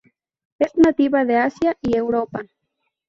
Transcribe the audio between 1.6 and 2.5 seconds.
y Europa.